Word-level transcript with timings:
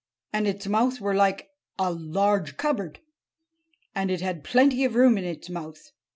And 0.33 0.47
its 0.47 0.65
mouth 0.65 0.99
were 0.99 1.13
like 1.13 1.51
a 1.77 1.93
large 1.93 2.57
cupboard. 2.57 3.01
And 3.93 4.09
it 4.09 4.19
had 4.19 4.43
plenty 4.43 4.83
of 4.83 4.95
room 4.95 5.15
in 5.15 5.23
its 5.25 5.47
mouth. 5.47 5.91